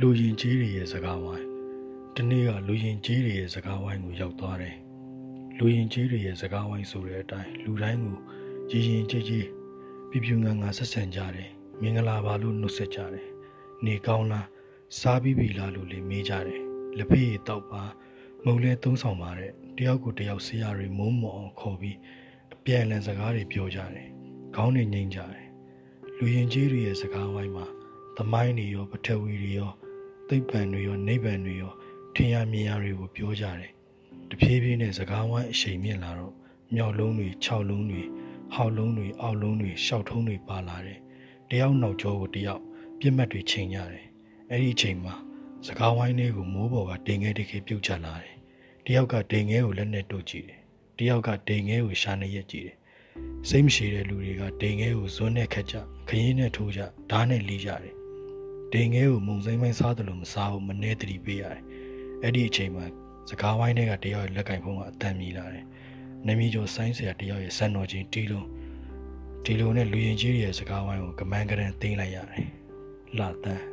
[0.00, 1.46] လူရင်ကြီးတွေရဲ့စကားဝိုင်း
[2.16, 4.76] တနေ့ကလူရင်ကြီးတွေရဲ့စကားဝိုင်းကိုရောက်သွားတယ်
[5.58, 8.16] လူရင်ကြီးတွေရဲ့စကားဝိုင်းဆိုတဲ့အတိုင်းလူတိုင်းကို
[8.70, 9.46] ရည်ရင်ကြီးကြီး
[10.10, 11.50] ပြပြငါငါဆက်ဆံကြတယ်
[11.80, 13.28] မင်္ဂလာပါလို့နှုတ်ဆက်ကြတယ်
[13.84, 14.46] နေကောင်းလား
[14.98, 16.60] စားပြီးပြီလားလို့လည်းမေးကြတယ်
[16.98, 17.82] လက်ဖေးရတောက်ပါ
[18.44, 21.96] မုံလဲသုံးဆောင်ပါတဲ့တယောက်ကိုတယောက်ဆရာတွေမုံမော်အောင်ခေါ်ပြီး
[22.54, 24.08] အပြန်အလှန်စကားတွေပြောကြတယ်
[24.56, 25.46] ခေါင်းတွေငိမ့်ကြတယ်
[26.18, 27.66] လူရင်ကြီးတွေရဲ့စကားဝိုင်းမှာ
[28.16, 29.70] သမိုင်းတွေရောပထဝီတွေရော
[30.28, 31.72] သိပ္ပံတွေရောနိဗ္ဗာန်တွေရော
[32.14, 33.70] ထင်ရမြင်ရတွေကိုပြောကြတယ်။
[34.30, 36.34] တဖြည်းဖြည်းနဲ့စကားဝိုင်းအရှိန်မြင့်လာတော့
[36.74, 38.02] မြောက်လုံးတွေခြောက်လုံးတွေ
[38.54, 40.98] ဟောက်လုံးတွေအောက်လုံးတွေရှောက်ထုံးတွေပါလာတယ်။
[41.50, 42.62] တယောက်နောက်ကျောကိုတယောက်
[42.98, 44.06] ပြစ်မှတ်တွေချိန်ကြတယ်။
[44.50, 45.14] အဲ့ဒီအချိန်မှာ
[45.66, 48.36] စကားဝိုင်းလေးကိုမိုးပေါ်ကတင်ငယ်တခေပြုတ်ချလာတယ်။
[48.86, 50.60] တယောက်ကတင်ငယ်ကိုလက်နဲ့တို့ကြည့်တယ်။
[50.98, 52.76] တယောက်ကတင်ငယ်ကိုရှာနေရက်ကြည့်တယ်။
[53.48, 55.74] စိတ်မရှိတဲ့လူတွေကတင်ငယ်ကိုဇွန်းနဲ့ခတ်ကြ
[56.08, 57.94] ခရင်နဲ့ထိုးကြဓာတ်နဲ့လီးကြတယ်။
[58.72, 61.62] တင်ငယ်ကိုမုံစိမ့်မိုင်းစားတယ်လို့မစားဘူးမနေတတိပေးရတယ်။
[62.22, 62.84] အဲ့ဒီအချိန်မှာ
[63.30, 65.64] စကားဝိုင်းတွေကတယောက်ရဲ့လက်ကင်ဖုံးကအတန်မြည်လာတယ်။
[66.26, 68.48] နမီကျော်ဆိုင်းဆရာတယောက်ရဲ့စံတော်ချင်းတီလုံး
[69.44, 72.46] ဒီလိုနဲ့လူရင်ကြီးရဲ့စကားဝိုင်းကိုကမန်းကရန်သိမ်းလိုက်ရတယ်။
[73.18, 73.71] လာတန်း